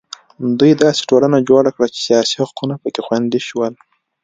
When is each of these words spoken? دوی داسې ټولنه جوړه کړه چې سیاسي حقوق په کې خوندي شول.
دوی 0.59 0.71
داسې 0.83 1.01
ټولنه 1.09 1.37
جوړه 1.49 1.69
کړه 1.75 1.87
چې 1.93 1.99
سیاسي 2.07 2.35
حقوق 2.43 2.71
په 2.83 2.89
کې 2.93 3.01
خوندي 3.05 3.41
شول. 3.47 3.73